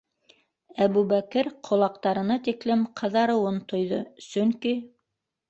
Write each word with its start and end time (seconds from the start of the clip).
-Әбүбәкер 0.85 1.49
ҡолаҡтарына 1.69 2.39
тиклем 2.49 2.83
ҡыҙарыуын 3.03 3.61
тойҙо,- 3.75 4.01
сөнки... 4.31 4.75